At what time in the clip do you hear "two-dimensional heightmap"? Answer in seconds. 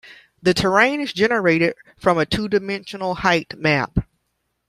2.25-4.03